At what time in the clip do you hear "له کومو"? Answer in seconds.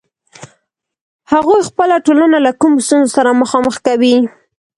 2.45-2.83